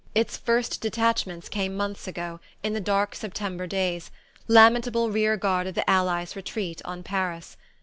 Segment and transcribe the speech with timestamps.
[0.15, 4.09] Its first detachments came months ago, in the dark September days
[4.47, 7.55] lamentable rear guard of the Allies' retreat on Paris.